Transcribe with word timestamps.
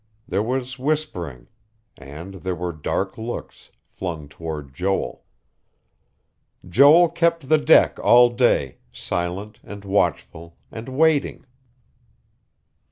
There 0.27 0.41
was 0.41 0.79
whispering; 0.79 1.47
and 1.95 2.33
there 2.41 2.55
were 2.55 2.71
dark 2.73 3.19
looks, 3.19 3.69
flung 3.85 4.27
toward 4.27 4.73
Joel. 4.73 5.23
Joel 6.67 7.07
kept 7.09 7.49
the 7.49 7.59
deck 7.59 7.99
all 7.99 8.29
day, 8.29 8.77
silent, 8.91 9.59
and 9.63 9.85
watchful, 9.85 10.57
and 10.71 10.89
waiting. 10.89 11.45